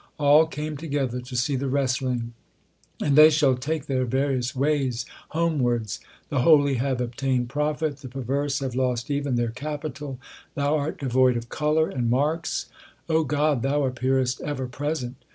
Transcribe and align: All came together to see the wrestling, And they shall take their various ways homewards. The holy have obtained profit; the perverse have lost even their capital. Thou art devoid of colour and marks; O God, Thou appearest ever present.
All 0.17 0.47
came 0.47 0.77
together 0.77 1.21
to 1.21 1.35
see 1.35 1.55
the 1.55 1.67
wrestling, 1.69 2.33
And 3.03 3.15
they 3.15 3.29
shall 3.29 3.53
take 3.53 3.85
their 3.85 4.03
various 4.03 4.55
ways 4.55 5.05
homewards. 5.29 5.99
The 6.29 6.41
holy 6.41 6.77
have 6.77 6.99
obtained 6.99 7.49
profit; 7.49 7.97
the 7.97 8.09
perverse 8.09 8.61
have 8.61 8.73
lost 8.73 9.11
even 9.11 9.35
their 9.35 9.51
capital. 9.51 10.17
Thou 10.55 10.75
art 10.75 10.97
devoid 10.97 11.37
of 11.37 11.49
colour 11.49 11.87
and 11.87 12.09
marks; 12.09 12.65
O 13.09 13.23
God, 13.23 13.61
Thou 13.61 13.83
appearest 13.83 14.41
ever 14.41 14.65
present. 14.67 15.17